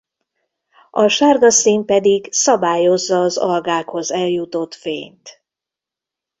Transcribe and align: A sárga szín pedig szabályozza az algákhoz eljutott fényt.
A 0.91 1.07
sárga 1.07 1.49
szín 1.51 1.85
pedig 1.85 2.33
szabályozza 2.33 3.19
az 3.21 3.37
algákhoz 3.37 4.11
eljutott 4.11 4.73
fényt. 4.75 5.41